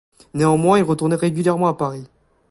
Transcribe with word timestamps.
Néanmoins 0.33 0.79
il 0.79 0.83
retournait 0.83 1.15
régulièrement 1.15 1.67
à 1.67 1.75
Paris. 1.75 2.07